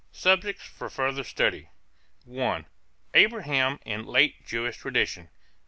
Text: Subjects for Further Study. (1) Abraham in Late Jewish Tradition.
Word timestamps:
Subjects 0.11 0.63
for 0.65 0.89
Further 0.89 1.23
Study. 1.23 1.69
(1) 2.25 2.65
Abraham 3.13 3.77
in 3.85 4.03
Late 4.03 4.43
Jewish 4.43 4.77
Tradition. 4.77 5.29